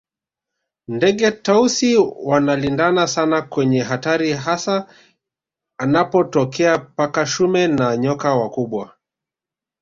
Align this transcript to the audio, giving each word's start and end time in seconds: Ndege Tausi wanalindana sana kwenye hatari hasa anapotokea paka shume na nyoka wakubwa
Ndege 0.87 1.31
Tausi 1.31 1.97
wanalindana 2.23 3.07
sana 3.07 3.41
kwenye 3.41 3.81
hatari 3.81 4.33
hasa 4.33 4.89
anapotokea 5.79 6.77
paka 6.79 7.25
shume 7.25 7.67
na 7.67 7.97
nyoka 7.97 8.35
wakubwa 8.35 8.97